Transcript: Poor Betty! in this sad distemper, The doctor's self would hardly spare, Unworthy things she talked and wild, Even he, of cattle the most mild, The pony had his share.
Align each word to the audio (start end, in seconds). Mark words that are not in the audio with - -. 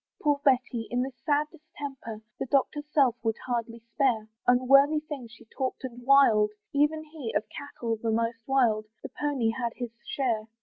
Poor 0.19 0.41
Betty! 0.43 0.87
in 0.89 1.03
this 1.03 1.21
sad 1.23 1.45
distemper, 1.51 2.23
The 2.39 2.47
doctor's 2.47 2.89
self 2.91 3.15
would 3.21 3.35
hardly 3.45 3.81
spare, 3.93 4.29
Unworthy 4.47 4.99
things 5.01 5.31
she 5.31 5.45
talked 5.55 5.83
and 5.83 6.01
wild, 6.01 6.49
Even 6.73 7.03
he, 7.03 7.31
of 7.35 7.43
cattle 7.49 7.97
the 8.01 8.09
most 8.09 8.39
mild, 8.47 8.85
The 9.03 9.09
pony 9.09 9.51
had 9.51 9.73
his 9.75 9.91
share. 10.03 10.47